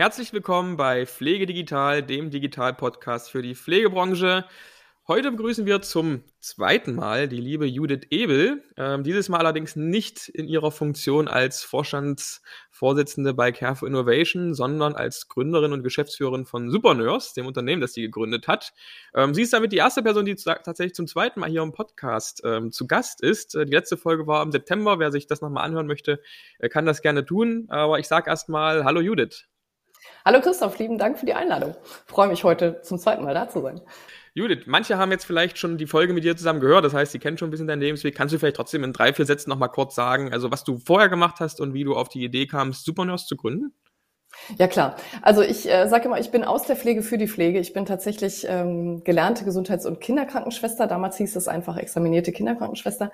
Herzlich 0.00 0.32
willkommen 0.32 0.76
bei 0.76 1.06
Pflege 1.06 1.44
Digital, 1.44 2.04
dem 2.04 2.30
Digital-Podcast 2.30 3.32
für 3.32 3.42
die 3.42 3.56
Pflegebranche. 3.56 4.44
Heute 5.08 5.32
begrüßen 5.32 5.66
wir 5.66 5.82
zum 5.82 6.22
zweiten 6.38 6.94
Mal 6.94 7.26
die 7.26 7.40
liebe 7.40 7.66
Judith 7.66 8.06
Ebel. 8.10 8.62
Ähm, 8.76 9.02
dieses 9.02 9.28
Mal 9.28 9.38
allerdings 9.38 9.74
nicht 9.74 10.28
in 10.28 10.46
ihrer 10.46 10.70
Funktion 10.70 11.26
als 11.26 11.64
Vorstandsvorsitzende 11.64 13.34
bei 13.34 13.50
Care 13.50 13.74
for 13.74 13.88
Innovation, 13.88 14.54
sondern 14.54 14.94
als 14.94 15.26
Gründerin 15.26 15.72
und 15.72 15.82
Geschäftsführerin 15.82 16.46
von 16.46 16.70
Supernurse, 16.70 17.34
dem 17.34 17.46
Unternehmen, 17.46 17.80
das 17.80 17.94
sie 17.94 18.02
gegründet 18.02 18.46
hat. 18.46 18.74
Ähm, 19.16 19.34
sie 19.34 19.42
ist 19.42 19.52
damit 19.52 19.72
die 19.72 19.78
erste 19.78 20.04
Person, 20.04 20.26
die 20.26 20.36
tatsächlich 20.36 20.94
zum 20.94 21.08
zweiten 21.08 21.40
Mal 21.40 21.50
hier 21.50 21.62
im 21.62 21.72
Podcast 21.72 22.42
ähm, 22.44 22.70
zu 22.70 22.86
Gast 22.86 23.20
ist. 23.20 23.56
Äh, 23.56 23.66
die 23.66 23.72
letzte 23.72 23.96
Folge 23.96 24.28
war 24.28 24.44
im 24.44 24.52
September. 24.52 25.00
Wer 25.00 25.10
sich 25.10 25.26
das 25.26 25.40
nochmal 25.40 25.64
anhören 25.64 25.88
möchte, 25.88 26.22
äh, 26.60 26.68
kann 26.68 26.86
das 26.86 27.02
gerne 27.02 27.24
tun. 27.24 27.66
Aber 27.68 27.98
ich 27.98 28.06
sage 28.06 28.30
erstmal 28.30 28.84
Hallo 28.84 29.00
Judith. 29.00 29.47
Hallo 30.24 30.40
Christoph, 30.40 30.78
lieben 30.78 30.98
Dank 30.98 31.18
für 31.18 31.26
die 31.26 31.34
Einladung. 31.34 31.74
Ich 32.06 32.12
freue 32.12 32.28
mich 32.28 32.44
heute 32.44 32.80
zum 32.82 32.98
zweiten 32.98 33.24
Mal 33.24 33.34
da 33.34 33.48
zu 33.48 33.60
sein. 33.60 33.80
Judith, 34.34 34.66
manche 34.66 34.98
haben 34.98 35.10
jetzt 35.10 35.24
vielleicht 35.24 35.58
schon 35.58 35.78
die 35.78 35.86
Folge 35.86 36.12
mit 36.12 36.22
dir 36.22 36.36
zusammen 36.36 36.60
gehört, 36.60 36.84
das 36.84 36.94
heißt, 36.94 37.12
sie 37.12 37.18
kennen 37.18 37.38
schon 37.38 37.48
ein 37.48 37.50
bisschen 37.50 37.66
deinen 37.66 37.80
Lebensweg. 37.80 38.14
Kannst 38.14 38.34
du 38.34 38.38
vielleicht 38.38 38.56
trotzdem 38.56 38.84
in 38.84 38.92
drei, 38.92 39.12
vier 39.12 39.26
Sätzen 39.26 39.50
nochmal 39.50 39.70
kurz 39.70 39.94
sagen, 39.94 40.32
also 40.32 40.50
was 40.50 40.64
du 40.64 40.78
vorher 40.78 41.08
gemacht 41.08 41.36
hast 41.40 41.60
und 41.60 41.74
wie 41.74 41.84
du 41.84 41.96
auf 41.96 42.08
die 42.08 42.22
Idee 42.22 42.46
kamst, 42.46 42.84
Supernurse 42.84 43.26
zu 43.26 43.36
gründen? 43.36 43.72
Ja 44.56 44.66
klar. 44.66 44.96
Also 45.22 45.42
ich 45.42 45.68
äh, 45.70 45.88
sage 45.88 46.04
immer, 46.04 46.20
ich 46.20 46.30
bin 46.30 46.44
aus 46.44 46.64
der 46.64 46.76
Pflege 46.76 47.02
für 47.02 47.18
die 47.18 47.28
Pflege. 47.28 47.58
Ich 47.58 47.72
bin 47.72 47.86
tatsächlich 47.86 48.46
ähm, 48.48 49.02
gelernte 49.04 49.44
Gesundheits- 49.44 49.86
und 49.86 50.00
Kinderkrankenschwester. 50.00 50.86
Damals 50.86 51.16
hieß 51.16 51.36
es 51.36 51.48
einfach 51.48 51.76
examinierte 51.76 52.32
Kinderkrankenschwester. 52.32 53.10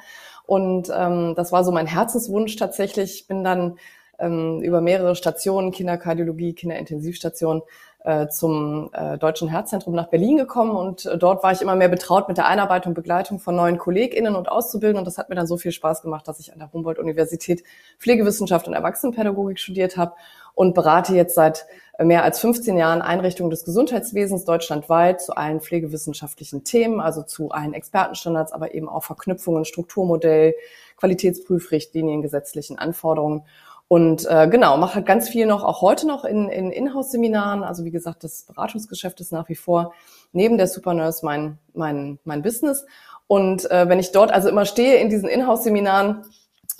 Und 0.46 0.90
ähm, 0.94 1.34
das 1.36 1.52
war 1.52 1.64
so 1.64 1.72
mein 1.72 1.86
Herzenswunsch 1.86 2.56
tatsächlich. 2.56 3.14
Ich 3.14 3.26
bin 3.26 3.42
dann 3.44 3.78
ähm, 4.18 4.60
über 4.62 4.80
mehrere 4.80 5.16
Stationen, 5.16 5.72
Kinderkardiologie, 5.72 6.54
Kinderintensivstation, 6.54 7.62
äh, 8.04 8.28
zum 8.28 8.90
äh, 8.92 9.16
Deutschen 9.16 9.48
Herzzentrum 9.48 9.94
nach 9.94 10.08
Berlin 10.08 10.36
gekommen 10.36 10.72
und 10.72 11.06
äh, 11.06 11.16
dort 11.16 11.42
war 11.42 11.52
ich 11.52 11.62
immer 11.62 11.74
mehr 11.74 11.88
betraut 11.88 12.28
mit 12.28 12.36
der 12.36 12.46
Einarbeitung 12.46 12.90
und 12.90 12.94
Begleitung 12.94 13.38
von 13.38 13.56
neuen 13.56 13.78
KollegInnen 13.78 14.36
und 14.36 14.50
Auszubildenden 14.50 14.98
und 14.98 15.06
das 15.06 15.16
hat 15.16 15.30
mir 15.30 15.36
dann 15.36 15.46
so 15.46 15.56
viel 15.56 15.72
Spaß 15.72 16.02
gemacht, 16.02 16.28
dass 16.28 16.38
ich 16.38 16.52
an 16.52 16.58
der 16.58 16.70
Humboldt-Universität 16.70 17.64
Pflegewissenschaft 17.98 18.68
und 18.68 18.74
Erwachsenenpädagogik 18.74 19.58
studiert 19.58 19.96
habe 19.96 20.12
und 20.54 20.74
berate 20.74 21.14
jetzt 21.14 21.34
seit 21.34 21.64
mehr 21.98 22.24
als 22.24 22.40
15 22.40 22.76
Jahren 22.76 23.00
Einrichtungen 23.00 23.50
des 23.50 23.64
Gesundheitswesens 23.64 24.44
deutschlandweit 24.44 25.22
zu 25.22 25.34
allen 25.34 25.60
pflegewissenschaftlichen 25.60 26.62
Themen, 26.62 27.00
also 27.00 27.22
zu 27.22 27.52
allen 27.52 27.72
Expertenstandards, 27.72 28.52
aber 28.52 28.74
eben 28.74 28.88
auch 28.88 29.04
Verknüpfungen, 29.04 29.64
Strukturmodell, 29.64 30.54
Qualitätsprüfrichtlinien, 30.96 32.20
gesetzlichen 32.20 32.78
Anforderungen. 32.78 33.44
Und 33.88 34.26
äh, 34.28 34.48
genau, 34.48 34.76
mache 34.76 35.02
ganz 35.02 35.28
viel 35.28 35.46
noch, 35.46 35.62
auch 35.62 35.82
heute 35.82 36.06
noch 36.06 36.24
in, 36.24 36.48
in 36.48 36.70
Inhouse-Seminaren. 36.70 37.62
Also 37.62 37.84
wie 37.84 37.90
gesagt, 37.90 38.24
das 38.24 38.44
Beratungsgeschäft 38.44 39.20
ist 39.20 39.32
nach 39.32 39.48
wie 39.48 39.54
vor 39.54 39.92
neben 40.32 40.56
der 40.56 40.66
Supernurse 40.66 41.24
mein, 41.24 41.58
mein, 41.74 42.18
mein 42.24 42.42
Business. 42.42 42.86
Und 43.26 43.70
äh, 43.70 43.88
wenn 43.88 43.98
ich 43.98 44.12
dort 44.12 44.32
also 44.32 44.48
immer 44.48 44.64
stehe 44.64 44.96
in 44.96 45.10
diesen 45.10 45.28
Inhouse-Seminaren, 45.28 46.24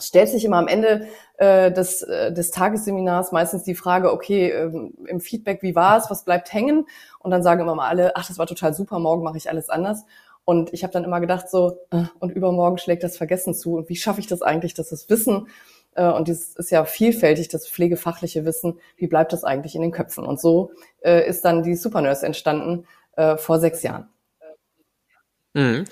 stellt 0.00 0.28
sich 0.28 0.44
immer 0.44 0.56
am 0.56 0.66
Ende 0.66 1.06
äh, 1.36 1.70
des, 1.70 2.02
äh, 2.02 2.33
des 2.33 2.50
Tagesseminars 2.50 3.33
meistens 3.33 3.62
die 3.62 3.74
Frage, 3.74 4.12
okay, 4.12 4.50
ähm, 4.50 4.94
im 5.06 5.20
Feedback, 5.20 5.62
wie 5.62 5.74
war 5.74 5.96
es, 5.96 6.11
was 6.11 6.24
bleibt 6.24 6.52
hängen? 6.52 6.86
Und 7.20 7.30
dann 7.30 7.42
sagen 7.42 7.61
immer 7.61 7.74
mal 7.74 7.89
alle, 7.89 8.16
ach, 8.16 8.27
das 8.27 8.39
war 8.39 8.46
total 8.46 8.74
super, 8.74 8.98
morgen 8.98 9.22
mache 9.22 9.36
ich 9.36 9.48
alles 9.48 9.68
anders. 9.68 10.05
Und 10.44 10.72
ich 10.72 10.83
habe 10.83 10.92
dann 10.92 11.05
immer 11.05 11.20
gedacht 11.20 11.48
so, 11.48 11.78
äh, 11.91 12.05
und 12.18 12.30
übermorgen 12.30 12.78
schlägt 12.78 13.02
das 13.02 13.16
Vergessen 13.16 13.55
zu. 13.55 13.77
Und 13.77 13.89
wie 13.89 13.96
schaffe 13.96 14.20
ich 14.20 14.27
das 14.27 14.42
eigentlich, 14.42 14.74
dass 14.74 14.91
das 14.91 15.08
Wissen 15.08 15.48
und 15.97 16.28
dieses 16.28 16.56
ist 16.56 16.70
ja 16.70 16.84
vielfältig, 16.84 17.48
das 17.48 17.69
pflegefachliche 17.69 18.45
Wissen. 18.45 18.81
Wie 18.97 19.06
bleibt 19.06 19.33
das 19.33 19.45
eigentlich 19.45 19.75
in 19.75 19.83
den 19.83 19.92
Köpfen? 19.92 20.24
Und 20.24 20.41
so 20.41 20.73
äh, 21.02 21.29
ist 21.29 21.45
dann 21.45 21.63
die 21.63 21.77
Supernurse 21.77 22.27
entstanden 22.27 22.86
äh, 23.17 23.36
vor 23.36 23.61
sechs 23.61 23.83
Jahren. 23.83 24.08
Mhm. 25.52 25.85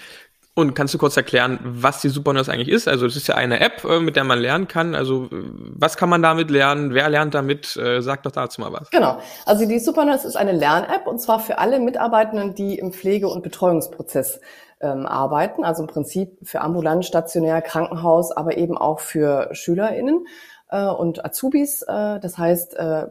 Und 0.54 0.74
kannst 0.74 0.92
du 0.92 0.98
kurz 0.98 1.16
erklären, 1.16 1.58
was 1.62 2.02
die 2.02 2.10
Supernurse 2.10 2.52
eigentlich 2.52 2.68
ist? 2.68 2.86
Also 2.86 3.06
es 3.06 3.16
ist 3.16 3.26
ja 3.26 3.36
eine 3.36 3.60
App, 3.60 3.84
mit 3.84 4.16
der 4.16 4.24
man 4.24 4.38
lernen 4.38 4.68
kann. 4.68 4.94
Also 4.94 5.28
was 5.30 5.96
kann 5.96 6.10
man 6.10 6.20
damit 6.20 6.50
lernen? 6.50 6.92
Wer 6.92 7.08
lernt 7.08 7.32
damit? 7.32 7.78
Sag 8.00 8.22
doch 8.24 8.32
dazu 8.32 8.60
mal 8.60 8.70
was. 8.70 8.90
Genau. 8.90 9.18
Also 9.46 9.66
die 9.66 9.78
Supernurse 9.78 10.28
ist 10.28 10.36
eine 10.36 10.52
Lern-App 10.52 11.06
und 11.06 11.22
zwar 11.22 11.40
für 11.40 11.56
alle 11.56 11.80
Mitarbeitenden, 11.80 12.54
die 12.54 12.78
im 12.78 12.92
Pflege- 12.92 13.28
und 13.28 13.42
Betreuungsprozess 13.42 14.40
ähm, 14.82 15.06
arbeiten, 15.06 15.64
also 15.64 15.82
im 15.82 15.88
Prinzip 15.88 16.38
für 16.42 16.60
ambulant, 16.60 17.04
stationär, 17.04 17.62
Krankenhaus, 17.62 18.32
aber 18.32 18.56
eben 18.56 18.76
auch 18.76 19.00
für 19.00 19.48
SchülerInnen 19.52 20.26
äh, 20.70 20.86
und 20.86 21.24
Azubis. 21.24 21.82
Äh, 21.82 22.20
das 22.20 22.36
heißt, 22.38 22.76
äh, 22.76 23.06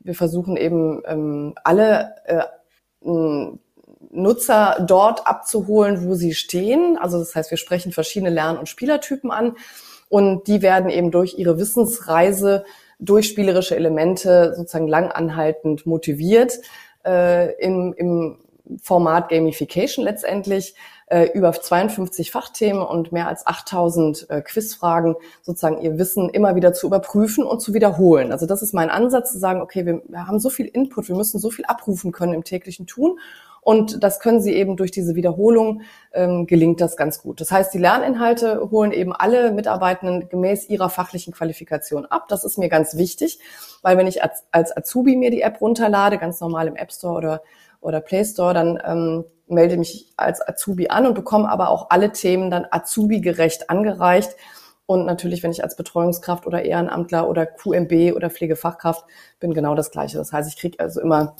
wir 0.00 0.14
versuchen 0.14 0.56
eben 0.56 1.02
ähm, 1.06 1.54
alle 1.62 2.14
äh, 2.24 2.44
Nutzer 4.12 4.84
dort 4.86 5.26
abzuholen, 5.26 6.06
wo 6.06 6.14
sie 6.14 6.34
stehen. 6.34 6.98
Also 7.00 7.18
das 7.18 7.34
heißt, 7.34 7.50
wir 7.50 7.58
sprechen 7.58 7.92
verschiedene 7.92 8.30
Lern- 8.30 8.58
und 8.58 8.68
Spielertypen 8.68 9.30
an 9.30 9.56
und 10.08 10.48
die 10.48 10.62
werden 10.62 10.90
eben 10.90 11.10
durch 11.10 11.38
ihre 11.38 11.58
Wissensreise 11.58 12.64
durch 12.98 13.28
spielerische 13.28 13.76
Elemente 13.76 14.54
sozusagen 14.54 14.88
langanhaltend 14.88 15.86
motiviert 15.86 16.60
äh, 17.04 17.54
im, 17.54 17.94
im 17.96 18.38
Format 18.82 19.28
Gamification 19.28 20.04
letztendlich 20.04 20.74
äh, 21.06 21.30
über 21.32 21.52
52 21.52 22.30
Fachthemen 22.30 22.82
und 22.82 23.12
mehr 23.12 23.28
als 23.28 23.46
8000 23.46 24.30
äh, 24.30 24.42
Quizfragen 24.42 25.16
sozusagen 25.42 25.80
ihr 25.80 25.98
Wissen 25.98 26.28
immer 26.28 26.54
wieder 26.54 26.72
zu 26.72 26.86
überprüfen 26.86 27.44
und 27.44 27.60
zu 27.60 27.74
wiederholen. 27.74 28.32
Also 28.32 28.46
das 28.46 28.62
ist 28.62 28.74
mein 28.74 28.90
Ansatz 28.90 29.32
zu 29.32 29.38
sagen, 29.38 29.60
okay, 29.60 29.86
wir, 29.86 30.02
wir 30.08 30.26
haben 30.26 30.38
so 30.38 30.50
viel 30.50 30.66
Input, 30.66 31.08
wir 31.08 31.16
müssen 31.16 31.38
so 31.38 31.50
viel 31.50 31.64
abrufen 31.64 32.12
können 32.12 32.34
im 32.34 32.44
täglichen 32.44 32.86
Tun 32.86 33.18
und 33.62 34.02
das 34.02 34.20
können 34.20 34.40
sie 34.40 34.54
eben 34.54 34.76
durch 34.76 34.90
diese 34.90 35.14
Wiederholung, 35.14 35.82
ähm, 36.12 36.46
gelingt 36.46 36.80
das 36.80 36.96
ganz 36.96 37.20
gut. 37.20 37.40
Das 37.40 37.50
heißt, 37.50 37.74
die 37.74 37.78
Lerninhalte 37.78 38.70
holen 38.70 38.92
eben 38.92 39.12
alle 39.12 39.52
Mitarbeitenden 39.52 40.28
gemäß 40.28 40.68
ihrer 40.68 40.88
fachlichen 40.88 41.34
Qualifikation 41.34 42.06
ab. 42.06 42.26
Das 42.28 42.44
ist 42.44 42.58
mir 42.58 42.68
ganz 42.68 42.96
wichtig, 42.96 43.38
weil 43.82 43.98
wenn 43.98 44.06
ich 44.06 44.22
als, 44.22 44.44
als 44.50 44.74
Azubi 44.76 45.16
mir 45.16 45.30
die 45.30 45.42
App 45.42 45.60
runterlade, 45.60 46.18
ganz 46.18 46.40
normal 46.40 46.68
im 46.68 46.76
App 46.76 46.92
Store 46.92 47.16
oder, 47.16 47.42
oder 47.80 48.00
Play 48.00 48.24
Store, 48.24 48.54
dann 48.54 48.78
ähm, 48.84 49.24
melde 49.46 49.76
mich 49.76 50.12
als 50.16 50.46
Azubi 50.46 50.88
an 50.88 51.06
und 51.06 51.14
bekomme 51.14 51.48
aber 51.48 51.70
auch 51.70 51.90
alle 51.90 52.12
Themen 52.12 52.50
dann 52.50 52.66
Azubi-gerecht 52.70 53.68
angereicht. 53.70 54.36
Und 54.86 55.06
natürlich, 55.06 55.42
wenn 55.42 55.52
ich 55.52 55.62
als 55.62 55.76
Betreuungskraft 55.76 56.46
oder 56.46 56.64
Ehrenamtler 56.64 57.28
oder 57.28 57.46
QMB 57.46 58.14
oder 58.16 58.30
Pflegefachkraft 58.30 59.04
bin, 59.38 59.54
genau 59.54 59.74
das 59.74 59.90
Gleiche. 59.90 60.18
Das 60.18 60.32
heißt, 60.32 60.48
ich 60.48 60.58
kriege 60.58 60.80
also 60.80 61.00
immer 61.00 61.36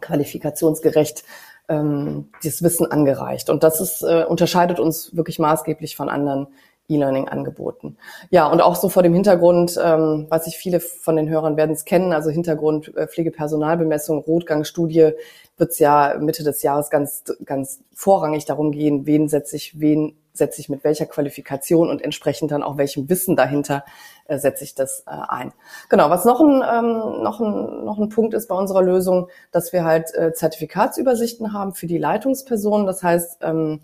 qualifikationsgerecht 0.00 1.24
ähm, 1.68 2.30
dieses 2.42 2.62
Wissen 2.62 2.90
angereicht. 2.90 3.48
Und 3.48 3.62
das 3.62 3.80
ist, 3.80 4.02
äh, 4.02 4.24
unterscheidet 4.24 4.78
uns 4.78 5.16
wirklich 5.16 5.38
maßgeblich 5.38 5.96
von 5.96 6.08
anderen 6.08 6.48
E-Learning-Angeboten. 6.88 7.96
Ja, 8.30 8.46
und 8.46 8.60
auch 8.60 8.76
so 8.76 8.88
vor 8.88 9.02
dem 9.02 9.14
Hintergrund, 9.14 9.78
ähm, 9.82 10.26
was 10.28 10.46
ich 10.46 10.56
viele 10.56 10.80
von 10.80 11.16
den 11.16 11.28
Hörern 11.28 11.56
werden 11.56 11.72
es 11.72 11.84
kennen, 11.84 12.12
also 12.12 12.30
Hintergrund 12.30 12.94
äh, 12.96 13.06
Pflegepersonalbemessung, 13.06 14.18
Rotgangstudie, 14.18 15.12
wird 15.56 15.70
es 15.70 15.78
ja 15.78 16.16
Mitte 16.18 16.44
des 16.44 16.62
Jahres 16.62 16.90
ganz, 16.90 17.24
ganz 17.44 17.80
vorrangig 17.94 18.44
darum 18.44 18.72
gehen, 18.72 19.06
wen 19.06 19.28
setze 19.28 19.56
ich, 19.56 19.78
wen 19.78 20.16
setze 20.32 20.60
ich 20.60 20.68
mit 20.68 20.82
welcher 20.82 21.06
Qualifikation 21.06 21.90
und 21.90 22.02
entsprechend 22.02 22.50
dann 22.52 22.62
auch 22.62 22.78
welchem 22.78 23.08
Wissen 23.08 23.36
dahinter 23.36 23.84
äh, 24.26 24.38
setze 24.38 24.64
ich 24.64 24.74
das 24.74 25.00
äh, 25.06 25.10
ein. 25.28 25.52
Genau, 25.88 26.10
was 26.10 26.24
noch 26.24 26.40
ein, 26.40 26.62
ähm, 26.62 27.22
noch, 27.22 27.40
ein, 27.40 27.84
noch 27.84 27.98
ein 27.98 28.08
Punkt 28.08 28.34
ist 28.34 28.48
bei 28.48 28.54
unserer 28.54 28.82
Lösung, 28.82 29.28
dass 29.50 29.72
wir 29.72 29.84
halt 29.84 30.14
äh, 30.14 30.32
Zertifikatsübersichten 30.32 31.52
haben 31.52 31.74
für 31.74 31.86
die 31.86 31.98
Leitungspersonen. 31.98 32.86
Das 32.86 33.02
heißt, 33.02 33.38
ähm, 33.42 33.80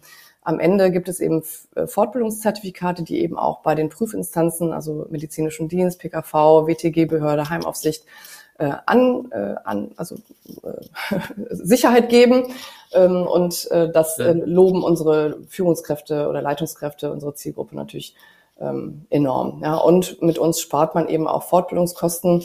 am 0.48 0.60
Ende 0.60 0.90
gibt 0.90 1.10
es 1.10 1.20
eben 1.20 1.42
äh, 1.74 1.86
Fortbildungszertifikate, 1.86 3.02
die 3.02 3.20
eben 3.20 3.36
auch 3.36 3.60
bei 3.60 3.74
den 3.74 3.90
Prüfinstanzen, 3.90 4.72
also 4.72 5.06
medizinischen 5.10 5.68
Dienst, 5.68 5.98
PKV, 5.98 6.66
WTG-Behörde, 6.66 7.50
Heimaufsicht, 7.50 8.06
äh, 8.56 8.72
an, 8.86 9.30
äh, 9.30 9.56
an 9.64 9.90
also 9.96 10.14
äh, 10.62 11.18
Sicherheit 11.50 12.08
geben. 12.08 12.46
Ähm, 12.94 13.26
und 13.26 13.70
äh, 13.70 13.92
das 13.92 14.18
äh, 14.18 14.32
loben 14.32 14.82
unsere 14.82 15.38
Führungskräfte 15.48 16.28
oder 16.28 16.40
Leitungskräfte, 16.40 17.12
unsere 17.12 17.34
Zielgruppe 17.34 17.76
natürlich 17.76 18.14
ähm, 18.58 19.04
enorm. 19.10 19.60
Ja, 19.62 19.76
und 19.76 20.22
mit 20.22 20.38
uns 20.38 20.62
spart 20.62 20.94
man 20.94 21.08
eben 21.08 21.28
auch 21.28 21.42
Fortbildungskosten 21.42 22.42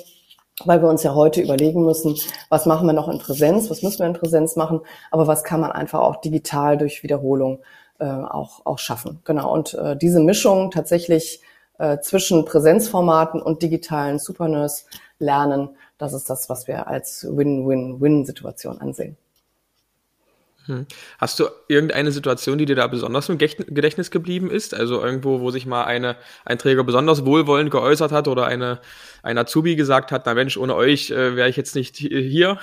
weil 0.65 0.81
wir 0.81 0.89
uns 0.89 1.03
ja 1.03 1.15
heute 1.15 1.41
überlegen 1.41 1.83
müssen, 1.83 2.15
was 2.49 2.65
machen 2.65 2.85
wir 2.85 2.93
noch 2.93 3.09
in 3.09 3.17
Präsenz, 3.17 3.69
was 3.69 3.81
müssen 3.81 3.99
wir 3.99 4.05
in 4.05 4.13
Präsenz 4.13 4.55
machen, 4.55 4.81
aber 5.09 5.25
was 5.25 5.43
kann 5.43 5.59
man 5.59 5.71
einfach 5.71 6.01
auch 6.01 6.17
digital 6.17 6.77
durch 6.77 7.01
Wiederholung 7.03 7.59
äh, 8.03 8.05
auch, 8.05 8.65
auch 8.65 8.79
schaffen. 8.79 9.21
Genau. 9.23 9.53
Und 9.53 9.73
äh, 9.75 9.95
diese 9.95 10.19
Mischung 10.19 10.71
tatsächlich 10.71 11.41
äh, 11.79 11.99
zwischen 11.99 12.43
Präsenzformaten 12.43 13.41
und 13.41 13.61
digitalen 13.63 14.19
Supernurse 14.19 14.83
lernen, 15.19 15.69
das 15.97 16.11
ist 16.11 16.29
das, 16.29 16.49
was 16.49 16.67
wir 16.67 16.87
als 16.87 17.25
Win-Win-Win-Situation 17.29 18.81
ansehen. 18.81 19.15
Hm. 20.65 20.85
Hast 21.17 21.39
du 21.39 21.47
irgendeine 21.67 22.11
Situation, 22.11 22.57
die 22.57 22.65
dir 22.65 22.75
da 22.75 22.87
besonders 22.87 23.27
im 23.27 23.37
Gedächtnis 23.37 24.11
geblieben 24.11 24.49
ist? 24.49 24.73
Also 24.73 25.03
irgendwo, 25.03 25.41
wo 25.41 25.51
sich 25.51 25.65
mal 25.65 25.83
eine, 25.83 26.15
ein 26.45 26.57
Träger 26.57 26.85
besonders 26.85 27.25
wohlwollend 27.25 27.69
geäußert 27.69 28.13
hat 28.13 28.29
oder 28.29 28.45
eine, 28.45 28.79
ein 29.23 29.37
Azubi 29.37 29.75
gesagt 29.75 30.13
hat, 30.13 30.25
na 30.25 30.33
Mensch, 30.33 30.55
ohne 30.55 30.75
euch 30.75 31.11
äh, 31.11 31.35
wäre 31.35 31.49
ich 31.49 31.57
jetzt 31.57 31.75
nicht 31.75 31.97
hier? 31.97 32.59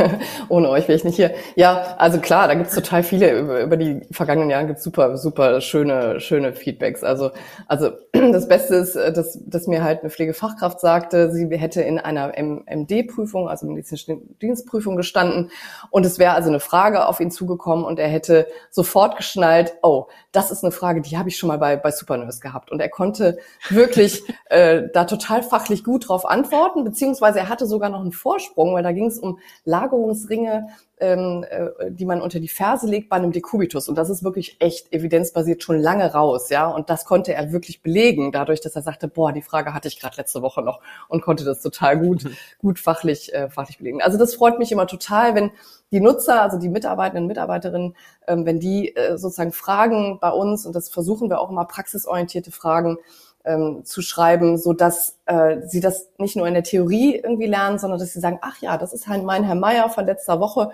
ohne 0.48 0.68
euch 0.68 0.88
wäre 0.88 0.96
ich 0.96 1.04
nicht 1.04 1.14
hier. 1.14 1.32
Ja, 1.54 1.94
also 1.98 2.18
klar, 2.18 2.48
da 2.48 2.54
gibt's 2.54 2.74
total 2.74 3.04
viele, 3.04 3.38
über, 3.38 3.62
über 3.62 3.76
die 3.76 4.00
vergangenen 4.10 4.50
Jahre 4.50 4.66
gibt's 4.66 4.82
super, 4.82 5.16
super 5.16 5.60
schöne, 5.60 6.18
schöne 6.18 6.54
Feedbacks. 6.54 7.04
Also, 7.04 7.30
also 7.68 7.92
das 8.12 8.48
Beste 8.48 8.74
ist, 8.74 8.96
äh, 8.96 9.12
dass, 9.12 9.38
dass 9.46 9.68
mir 9.68 9.84
halt 9.84 10.00
eine 10.00 10.10
Pflegefachkraft 10.10 10.80
sagte, 10.80 11.30
sie 11.30 11.48
hätte 11.56 11.82
in 11.82 12.00
einer 12.00 12.32
MD-Prüfung, 12.36 13.48
also 13.48 13.66
medizinische 13.66 14.18
Dienstprüfung 14.42 14.96
gestanden 14.96 15.52
und 15.90 16.04
es 16.04 16.18
wäre 16.18 16.32
also 16.32 16.48
eine 16.48 16.60
Frage 16.60 17.06
auf 17.06 17.20
ihn 17.20 17.30
zu 17.30 17.43
zugekommen 17.44 17.84
und 17.84 17.98
er 17.98 18.08
hätte 18.08 18.46
sofort 18.70 19.16
geschnallt, 19.16 19.74
oh, 19.82 20.06
das 20.32 20.50
ist 20.50 20.64
eine 20.64 20.72
Frage, 20.72 21.00
die 21.00 21.16
habe 21.16 21.28
ich 21.28 21.36
schon 21.36 21.48
mal 21.48 21.58
bei, 21.58 21.76
bei 21.76 21.90
Supernurse 21.90 22.40
gehabt. 22.40 22.70
Und 22.70 22.80
er 22.80 22.88
konnte 22.88 23.38
wirklich 23.68 24.24
äh, 24.46 24.84
da 24.92 25.04
total 25.04 25.42
fachlich 25.42 25.84
gut 25.84 26.08
drauf 26.08 26.26
antworten, 26.26 26.84
beziehungsweise 26.84 27.40
er 27.40 27.48
hatte 27.48 27.66
sogar 27.66 27.90
noch 27.90 28.00
einen 28.00 28.12
Vorsprung, 28.12 28.74
weil 28.74 28.82
da 28.82 28.92
ging 28.92 29.06
es 29.06 29.18
um 29.18 29.38
Lagerungsringe 29.64 30.68
ähm, 30.98 31.44
äh, 31.48 31.90
die 31.90 32.04
man 32.04 32.22
unter 32.22 32.38
die 32.40 32.48
Ferse 32.48 32.86
legt 32.86 33.08
bei 33.08 33.16
einem 33.16 33.32
Dekubitus. 33.32 33.88
Und 33.88 33.96
das 33.96 34.10
ist 34.10 34.22
wirklich 34.22 34.56
echt 34.60 34.92
evidenzbasiert 34.92 35.62
schon 35.62 35.78
lange 35.78 36.12
raus, 36.12 36.50
ja. 36.50 36.66
Und 36.68 36.88
das 36.90 37.04
konnte 37.04 37.34
er 37.34 37.52
wirklich 37.52 37.82
belegen, 37.82 38.32
dadurch, 38.32 38.60
dass 38.60 38.76
er 38.76 38.82
sagte, 38.82 39.08
boah, 39.08 39.32
die 39.32 39.42
Frage 39.42 39.74
hatte 39.74 39.88
ich 39.88 39.98
gerade 39.98 40.16
letzte 40.16 40.42
Woche 40.42 40.62
noch 40.62 40.80
und 41.08 41.22
konnte 41.22 41.44
das 41.44 41.60
total 41.60 41.98
gut, 41.98 42.24
gut 42.58 42.78
fachlich, 42.78 43.34
äh, 43.34 43.50
fachlich 43.50 43.78
belegen. 43.78 44.02
Also 44.02 44.18
das 44.18 44.34
freut 44.34 44.58
mich 44.58 44.70
immer 44.70 44.86
total, 44.86 45.34
wenn 45.34 45.50
die 45.90 46.00
Nutzer, 46.00 46.42
also 46.42 46.58
die 46.58 46.68
Mitarbeitenden 46.68 47.24
und 47.24 47.28
Mitarbeiterinnen, 47.28 47.96
ähm, 48.28 48.46
wenn 48.46 48.60
die 48.60 48.94
äh, 48.94 49.18
sozusagen 49.18 49.52
Fragen 49.52 50.18
bei 50.20 50.30
uns, 50.30 50.64
und 50.66 50.74
das 50.74 50.88
versuchen 50.88 51.28
wir 51.28 51.40
auch 51.40 51.50
immer, 51.50 51.64
praxisorientierte 51.64 52.52
Fragen 52.52 52.98
ähm, 53.44 53.84
zu 53.84 54.02
schreiben, 54.02 54.58
so 54.58 54.72
dass 54.72 55.18
äh, 55.26 55.58
sie 55.66 55.80
das 55.80 56.10
nicht 56.18 56.36
nur 56.36 56.46
in 56.46 56.54
der 56.54 56.62
Theorie 56.62 57.16
irgendwie 57.16 57.46
lernen, 57.46 57.78
sondern 57.78 57.98
dass 57.98 58.12
sie 58.12 58.20
sagen, 58.20 58.38
ach 58.42 58.60
ja, 58.60 58.78
das 58.78 58.92
ist 58.92 59.06
halt 59.06 59.24
mein 59.24 59.44
Herr 59.44 59.54
Meier 59.54 59.88
von 59.90 60.06
letzter 60.06 60.40
Woche, 60.40 60.70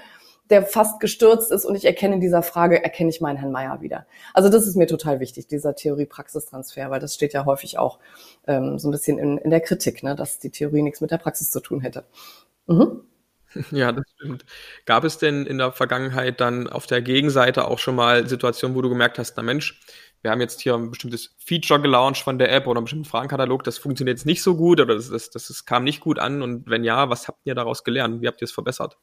der 0.51 0.65
fast 0.65 1.01
gestürzt 1.01 1.53
ist 1.53 1.65
und 1.65 1.77
ich 1.77 1.85
erkenne 1.85 2.17
in 2.17 2.21
dieser 2.21 2.43
Frage, 2.43 2.83
erkenne 2.83 3.11
ich 3.11 3.21
meinen 3.21 3.37
Herrn 3.37 3.53
Meier 3.53 3.81
wieder. 3.81 4.07
Also 4.35 4.49
das 4.49 4.67
ist 4.67 4.77
mir 4.77 4.87
total 4.87 5.21
wichtig, 5.21 5.47
dieser 5.47 5.75
Theorie-Praxistransfer, 5.75 6.91
weil 6.91 7.01
das 7.01 7.15
steht 7.15 7.33
ja 7.33 7.45
häufig 7.45 7.79
auch 7.79 7.99
ähm, 8.47 8.79
so 8.79 8.89
ein 8.89 8.91
bisschen 8.91 9.19
in, 9.19 9.39
in 9.39 9.51
der 9.51 9.61
Kritik, 9.61 10.03
ne, 10.03 10.17
dass 10.17 10.41
die 10.41 10.51
Theorie 10.51 10.83
nichts 10.83 11.01
mit 11.01 11.13
der 11.13 11.19
Praxis 11.19 11.51
zu 11.51 11.61
tun 11.61 11.81
hätte. 11.81 12.05
Mhm. 12.67 13.03
Ja, 13.73 13.91
das 13.91 14.05
stimmt. 14.15 14.45
Gab 14.87 15.03
es 15.03 15.19
denn 15.19 15.45
in 15.45 15.59
der 15.59 15.73
Vergangenheit 15.73 16.41
dann 16.41 16.69
auf 16.69 16.87
der 16.87 17.03
Gegenseite 17.03 17.67
auch 17.67 17.81
schon 17.81 17.97
mal 17.97 18.29
Situationen, 18.29 18.77
wo 18.77 18.81
du 18.81 18.89
gemerkt 18.89 19.19
hast, 19.19 19.37
na 19.37 19.43
Mensch, 19.43 19.81
wir 20.23 20.31
haben 20.31 20.41
jetzt 20.41 20.61
hier 20.61 20.75
ein 20.75 20.91
bestimmtes 20.91 21.35
Feature 21.39 21.81
gelauncht 21.81 22.23
von 22.23 22.39
der 22.39 22.53
App 22.53 22.67
oder 22.67 22.79
einen 22.79 22.85
bestimmten 22.85 23.07
Fragenkatalog, 23.07 23.65
das 23.65 23.79
funktioniert 23.79 24.19
jetzt 24.19 24.27
nicht 24.27 24.43
so 24.43 24.55
gut 24.55 24.81
oder 24.81 24.95
das, 24.95 25.11
das, 25.11 25.31
das, 25.31 25.65
kam 25.65 25.85
nicht 25.85 26.01
gut 26.01 26.19
an 26.19 26.43
und 26.43 26.69
wenn 26.69 26.85
ja, 26.85 27.09
was 27.09 27.29
habt 27.29 27.39
ihr 27.45 27.55
daraus 27.55 27.85
gelernt? 27.85 28.21
Wie 28.21 28.27
habt 28.27 28.41
ihr 28.43 28.45
es 28.45 28.53
verbessert? 28.53 28.99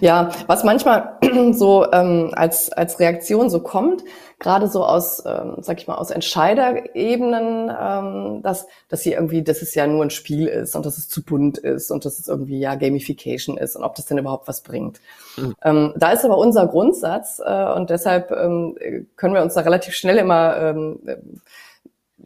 Ja, 0.00 0.30
was 0.46 0.64
manchmal 0.64 1.18
so 1.52 1.90
ähm, 1.92 2.30
als, 2.34 2.70
als 2.72 3.00
Reaktion 3.00 3.50
so 3.50 3.60
kommt, 3.60 4.04
gerade 4.38 4.68
so 4.68 4.84
aus, 4.84 5.22
ähm, 5.26 5.56
sag 5.60 5.80
ich 5.80 5.88
mal, 5.88 5.96
aus 5.96 6.10
Entscheiderebenen, 6.10 7.70
ähm, 7.80 8.42
dass, 8.42 8.66
dass 8.88 9.02
hier 9.02 9.14
irgendwie, 9.14 9.42
dass 9.42 9.62
es 9.62 9.74
ja 9.74 9.86
nur 9.86 10.04
ein 10.04 10.10
Spiel 10.10 10.46
ist 10.46 10.76
und 10.76 10.86
dass 10.86 10.98
es 10.98 11.08
zu 11.08 11.24
bunt 11.24 11.58
ist 11.58 11.90
und 11.90 12.04
dass 12.04 12.18
es 12.18 12.28
irgendwie 12.28 12.60
ja 12.60 12.74
Gamification 12.74 13.58
ist 13.58 13.74
und 13.74 13.84
ob 13.84 13.94
das 13.94 14.06
denn 14.06 14.18
überhaupt 14.18 14.46
was 14.46 14.62
bringt. 14.62 15.00
Mhm. 15.36 15.54
Ähm, 15.62 15.94
da 15.96 16.12
ist 16.12 16.24
aber 16.24 16.38
unser 16.38 16.66
Grundsatz 16.66 17.40
äh, 17.44 17.72
und 17.72 17.90
deshalb 17.90 18.30
ähm, 18.30 18.76
können 19.16 19.34
wir 19.34 19.42
uns 19.42 19.54
da 19.54 19.62
relativ 19.62 19.94
schnell 19.94 20.18
immer 20.18 20.57
ähm, 20.58 21.00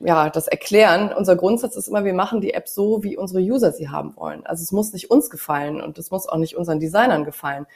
ja, 0.00 0.30
das 0.30 0.48
erklären. 0.48 1.12
Unser 1.16 1.36
Grundsatz 1.36 1.76
ist 1.76 1.88
immer, 1.88 2.04
wir 2.04 2.14
machen 2.14 2.40
die 2.40 2.54
App 2.54 2.68
so, 2.68 3.02
wie 3.02 3.16
unsere 3.16 3.40
User 3.40 3.72
sie 3.72 3.88
haben 3.88 4.16
wollen. 4.16 4.44
Also 4.46 4.62
es 4.62 4.72
muss 4.72 4.92
nicht 4.92 5.10
uns 5.10 5.30
gefallen 5.30 5.80
und 5.80 5.98
es 5.98 6.10
muss 6.10 6.28
auch 6.28 6.38
nicht 6.38 6.56
unseren 6.56 6.80
Designern 6.80 7.24
gefallen, 7.24 7.66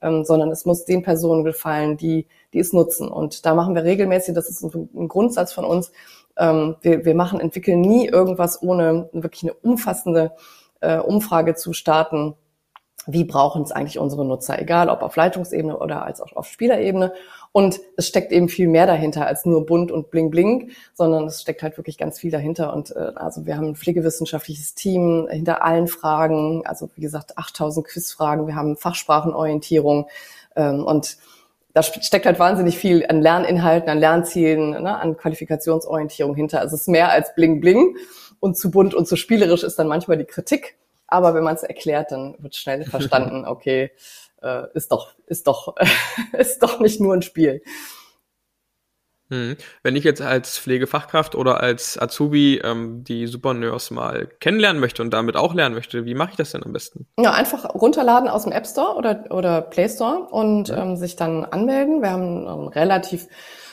ähm, 0.00 0.24
sondern 0.24 0.50
es 0.50 0.64
muss 0.64 0.84
den 0.84 1.02
Personen 1.02 1.44
gefallen, 1.44 1.96
die, 1.96 2.26
die 2.52 2.58
es 2.58 2.72
nutzen. 2.72 3.08
Und 3.08 3.46
da 3.46 3.54
machen 3.54 3.74
wir 3.74 3.84
regelmäßig, 3.84 4.34
das 4.34 4.48
ist 4.48 4.62
ein, 4.62 4.88
ein 4.94 5.08
Grundsatz 5.08 5.52
von 5.52 5.64
uns, 5.64 5.92
ähm, 6.36 6.76
wir, 6.82 7.04
wir 7.04 7.14
machen, 7.14 7.40
entwickeln 7.40 7.80
nie 7.80 8.06
irgendwas 8.06 8.62
ohne 8.62 9.08
wirklich 9.12 9.44
eine 9.44 9.54
umfassende 9.54 10.32
äh, 10.80 10.98
Umfrage 10.98 11.54
zu 11.54 11.72
starten. 11.72 12.34
Wie 13.06 13.24
brauchen 13.24 13.62
es 13.62 13.72
eigentlich 13.72 13.98
unsere 13.98 14.24
Nutzer, 14.24 14.60
egal 14.60 14.88
ob 14.88 15.02
auf 15.02 15.16
Leitungsebene 15.16 15.76
oder 15.76 16.04
als 16.04 16.20
auch 16.20 16.32
auf 16.34 16.46
Spielerebene? 16.46 17.12
Und 17.50 17.80
es 17.96 18.06
steckt 18.08 18.32
eben 18.32 18.48
viel 18.48 18.68
mehr 18.68 18.86
dahinter 18.86 19.26
als 19.26 19.44
nur 19.44 19.66
bunt 19.66 19.90
und 19.90 20.10
bling 20.10 20.30
bling, 20.30 20.70
sondern 20.94 21.26
es 21.26 21.42
steckt 21.42 21.62
halt 21.62 21.76
wirklich 21.76 21.98
ganz 21.98 22.18
viel 22.18 22.30
dahinter. 22.30 22.72
Und 22.72 22.94
äh, 22.94 23.12
also 23.16 23.44
wir 23.44 23.56
haben 23.56 23.68
ein 23.68 23.76
pflegewissenschaftliches 23.76 24.74
Team 24.74 25.28
hinter 25.30 25.64
allen 25.64 25.88
Fragen, 25.88 26.62
also 26.64 26.88
wie 26.94 27.02
gesagt 27.02 27.36
8000 27.36 27.86
Quizfragen, 27.86 28.46
wir 28.46 28.54
haben 28.54 28.76
Fachsprachenorientierung 28.76 30.08
ähm, 30.56 30.84
und 30.84 31.18
da 31.74 31.82
steckt 31.82 32.26
halt 32.26 32.38
wahnsinnig 32.38 32.76
viel 32.76 33.06
an 33.08 33.22
Lerninhalten, 33.22 33.88
an 33.88 33.98
Lernzielen, 33.98 34.70
ne, 34.70 34.98
an 34.98 35.16
Qualifikationsorientierung 35.16 36.34
hinter. 36.34 36.60
Also 36.60 36.74
es 36.74 36.82
ist 36.82 36.88
mehr 36.88 37.10
als 37.10 37.34
bling 37.34 37.60
bling 37.60 37.96
und 38.40 38.56
zu 38.56 38.70
bunt 38.70 38.94
und 38.94 39.08
zu 39.08 39.16
spielerisch 39.16 39.62
ist 39.62 39.78
dann 39.78 39.88
manchmal 39.88 40.18
die 40.18 40.24
Kritik. 40.24 40.76
Aber 41.12 41.34
wenn 41.34 41.44
man 41.44 41.54
es 41.54 41.62
erklärt, 41.62 42.10
dann 42.10 42.36
wird 42.38 42.56
schnell 42.56 42.84
verstanden, 42.86 43.44
okay, 43.44 43.90
äh, 44.40 44.64
ist 44.74 44.90
doch, 44.90 45.14
ist 45.26 45.46
doch, 45.46 45.74
ist 46.32 46.62
doch 46.62 46.80
nicht 46.80 47.00
nur 47.00 47.14
ein 47.14 47.22
Spiel. 47.22 47.62
Hm. 49.28 49.56
Wenn 49.82 49.96
ich 49.96 50.04
jetzt 50.04 50.20
als 50.20 50.58
Pflegefachkraft 50.58 51.34
oder 51.34 51.60
als 51.60 52.00
Azubi 52.00 52.60
ähm, 52.62 53.02
die 53.04 53.26
Supernurse 53.26 53.94
mal 53.94 54.26
kennenlernen 54.40 54.80
möchte 54.80 55.00
und 55.02 55.10
damit 55.10 55.36
auch 55.36 55.54
lernen 55.54 55.74
möchte, 55.74 56.04
wie 56.04 56.14
mache 56.14 56.32
ich 56.32 56.36
das 56.36 56.52
denn 56.52 56.62
am 56.62 56.72
besten? 56.72 57.06
Ja, 57.18 57.32
einfach 57.32 57.74
runterladen 57.74 58.28
aus 58.28 58.42
dem 58.42 58.52
App 58.52 58.66
Store 58.66 58.96
oder, 58.96 59.24
oder 59.30 59.62
Play 59.62 59.88
Store 59.88 60.26
und 60.30 60.68
ja. 60.68 60.82
ähm, 60.82 60.96
sich 60.96 61.16
dann 61.16 61.44
anmelden. 61.44 62.02
Wir 62.02 62.10
haben 62.10 62.46
einen 62.46 62.68
relativ 62.68 63.26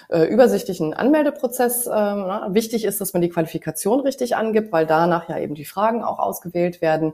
äh, 0.10 0.24
übersichtlichen 0.24 0.94
Anmeldeprozess. 0.94 1.88
Ähm, 1.88 2.26
wichtig 2.50 2.84
ist, 2.84 3.00
dass 3.00 3.14
man 3.14 3.22
die 3.22 3.30
Qualifikation 3.30 4.00
richtig 4.02 4.36
angibt, 4.36 4.72
weil 4.72 4.86
danach 4.86 5.30
ja 5.30 5.38
eben 5.38 5.56
die 5.56 5.66
Fragen 5.66 6.04
auch 6.04 6.20
ausgewählt 6.20 6.82
werden. 6.82 7.14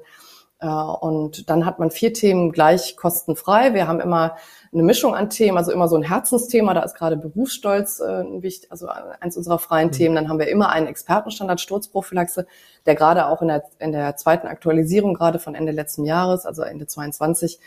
Äh, 0.59 0.67
und 0.67 1.49
dann 1.49 1.65
hat 1.65 1.79
man 1.79 1.91
vier 1.91 2.13
Themen 2.13 2.51
gleich 2.51 2.95
kostenfrei. 2.95 3.73
Wir 3.73 3.87
haben 3.87 3.99
immer 3.99 4.37
eine 4.73 4.83
Mischung 4.83 5.13
an 5.13 5.29
Themen, 5.29 5.57
also 5.57 5.71
immer 5.71 5.87
so 5.87 5.97
ein 5.97 6.03
Herzensthema. 6.03 6.73
Da 6.73 6.83
ist 6.83 6.95
gerade 6.95 7.17
Berufsstolz 7.17 7.99
äh, 7.99 8.23
wichtig, 8.41 8.71
also 8.71 8.87
eins 8.87 9.35
unserer 9.35 9.59
freien 9.59 9.89
mhm. 9.89 9.93
Themen. 9.93 10.15
Dann 10.15 10.29
haben 10.29 10.39
wir 10.39 10.47
immer 10.47 10.69
einen 10.69 10.87
Expertenstandard 10.87 11.59
Sturzprophylaxe, 11.59 12.47
der 12.85 12.95
gerade 12.95 13.27
auch 13.27 13.41
in 13.41 13.49
der, 13.49 13.63
in 13.79 13.91
der 13.91 14.15
zweiten 14.15 14.47
Aktualisierung 14.47 15.13
gerade 15.13 15.39
von 15.39 15.55
Ende 15.55 15.73
letzten 15.73 16.05
Jahres, 16.05 16.45
also 16.45 16.61
Ende 16.61 16.87
22, 16.87 17.59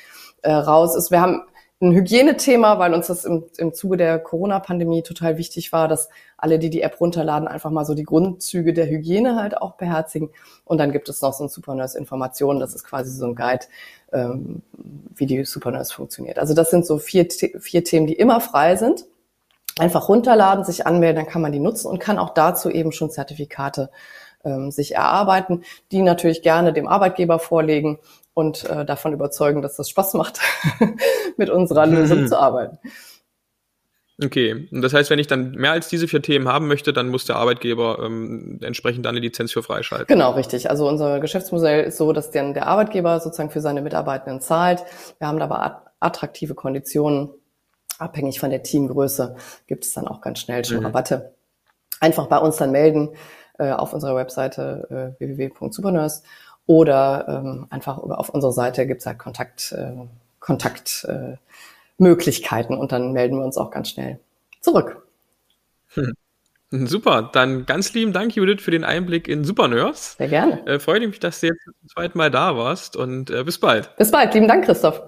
äh, 0.43 0.53
raus 0.53 0.97
ist. 0.97 1.11
Wir 1.11 1.21
haben 1.21 1.43
ein 1.81 1.93
Hygienethema, 1.93 2.81
weil 2.81 2.93
uns 2.93 3.07
das 3.07 3.25
im, 3.25 3.45
im 3.57 3.73
Zuge 3.73 3.97
der 3.97 4.19
Corona-Pandemie 4.19 5.03
total 5.03 5.39
wichtig 5.39 5.73
war, 5.73 5.87
dass 5.87 6.09
alle, 6.37 6.59
die 6.59 6.71
die 6.71 6.83
App 6.83 7.01
runterladen, 7.01 7.47
einfach 7.47 7.71
mal 7.71 7.85
so 7.85 7.95
die 7.95 8.03
Grundzüge 8.03 8.73
der 8.73 8.89
Hygiene 8.89 9.37
halt 9.37 9.57
auch 9.57 9.77
beherzigen. 9.77 10.31
Und 10.65 10.79
dann 10.79 10.91
gibt 10.91 11.09
es 11.09 11.23
noch 11.23 11.33
so 11.33 11.45
ein 11.45 11.49
Supernurse-Informationen, 11.49 12.59
das 12.59 12.75
ist 12.75 12.83
quasi 12.85 13.13
so 13.13 13.27
ein 13.27 13.37
Guide, 13.37 13.67
ähm, 14.13 14.63
wie 15.15 15.27
die 15.27 15.45
Supernurse 15.45 15.95
funktioniert. 15.95 16.41
Also 16.41 16.53
das 16.53 16.71
sind 16.71 16.85
so 16.85 16.99
vier, 16.99 17.29
vier 17.31 17.85
Themen, 17.85 18.09
die 18.09 18.15
immer 18.15 18.41
frei 18.41 18.75
sind. 18.75 19.05
Einfach 19.79 20.09
runterladen, 20.09 20.65
sich 20.65 20.89
anmelden, 20.89 21.25
dann 21.25 21.33
kann 21.33 21.43
man 21.43 21.53
die 21.53 21.61
nutzen 21.61 21.87
und 21.87 22.01
kann 22.01 22.19
auch 22.19 22.31
dazu 22.31 22.69
eben 22.69 22.91
schon 22.91 23.11
Zertifikate 23.11 23.91
ähm, 24.45 24.71
sich 24.71 24.95
erarbeiten, 24.95 25.65
die 25.93 26.03
natürlich 26.03 26.43
gerne 26.43 26.73
dem 26.73 26.89
Arbeitgeber 26.89 27.39
vorlegen 27.39 27.99
und 28.35 28.65
äh, 28.65 28.85
davon 28.85 29.13
überzeugen, 29.13 29.63
dass 29.63 29.77
das 29.77 29.91
Spaß 29.91 30.15
macht, 30.15 30.41
mit 31.37 31.51
unserer 31.51 31.87
Lösung 31.87 32.27
zu 32.29 32.39
arbeiten. 32.39 32.79
Okay, 34.23 34.69
und 34.73 34.83
das 34.83 34.93
heißt, 34.95 35.11
wenn 35.11 35.21
ich 35.21 35.29
dann 35.29 35.53
mehr 35.53 35.71
als 35.71 35.89
diese 35.89 36.09
vier 36.09 36.21
Themen 36.21 36.49
haben 36.49 36.67
möchte, 36.67 36.93
dann 36.93 37.09
muss 37.09 37.25
der 37.25 37.37
Arbeitgeber 37.37 38.01
ähm, 38.05 38.59
entsprechend 38.63 39.07
dann 39.07 39.15
eine 39.15 39.21
Lizenz 39.21 39.53
für 39.53 39.63
freischalten. 39.63 40.09
Genau, 40.09 40.33
richtig. 40.33 40.71
Also 40.71 40.89
unser 40.89 41.21
Geschäftsmodell 41.21 41.85
ist 41.85 41.99
so, 41.99 42.13
dass 42.13 42.33
dann 42.33 42.53
der 42.53 42.67
Arbeitgeber 42.67 43.21
sozusagen 43.21 43.51
für 43.51 43.61
seine 43.61 43.81
Mitarbeitenden 43.81 44.41
zahlt. 44.41 44.83
Wir 45.19 45.29
haben 45.29 45.41
aber 45.41 45.93
attraktive 46.01 46.57
Konditionen. 46.57 47.31
Abhängig 47.99 48.41
von 48.41 48.51
der 48.51 48.63
Teamgröße 48.63 49.37
gibt 49.67 49.85
es 49.85 49.93
dann 49.93 50.09
auch 50.09 50.21
ganz 50.21 50.41
schnell 50.41 50.65
schon 50.65 50.79
mhm. 50.79 50.87
Rabatte. 50.87 51.35
Einfach 52.01 52.27
bei 52.27 52.39
uns 52.39 52.57
dann 52.57 52.73
melden 52.73 53.11
äh, 53.59 53.73
auf 53.73 53.93
unserer 53.93 54.17
Webseite 54.17 55.15
äh, 55.19 55.21
www.supernurse 55.21 56.23
oder 56.67 57.27
ähm, 57.29 57.67
einfach 57.71 57.99
auf 57.99 58.31
unserer 58.31 58.53
Seite 58.53 58.87
gibt's 58.87 59.07
halt 59.07 59.19
Kontakt, 59.19 59.73
äh, 59.73 59.93
Kontaktmöglichkeiten 60.41 62.77
äh, 62.77 62.79
und 62.79 62.93
dann 62.93 63.13
melden 63.13 63.39
wir 63.39 63.45
uns 63.45 63.57
auch 63.57 63.71
ganz 63.71 63.91
schnell 63.91 64.19
zurück. 64.61 65.03
Hm. 65.95 66.15
Super, 66.71 67.31
dann 67.33 67.65
ganz 67.65 67.95
lieben 67.95 68.13
Dank, 68.13 68.37
Judith, 68.37 68.61
für 68.61 68.71
den 68.71 68.85
Einblick 68.85 69.27
in 69.27 69.43
Supernurse. 69.43 70.17
Sehr 70.19 70.29
gerne. 70.29 70.67
Äh, 70.67 70.79
freue 70.79 71.07
mich, 71.07 71.19
dass 71.19 71.41
du 71.41 71.47
jetzt 71.47 71.65
zum 71.65 71.73
zweiten 71.89 72.19
Mal 72.19 72.31
da 72.31 72.59
warst 72.59 72.95
und 72.95 73.31
äh, 73.31 73.43
bis 73.43 73.59
bald. 73.59 73.97
Bis 73.97 74.11
bald, 74.11 74.35
lieben 74.35 74.49
Dank, 74.49 74.67
Christoph. 74.67 75.01